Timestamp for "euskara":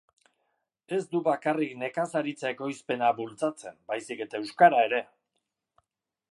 4.45-4.83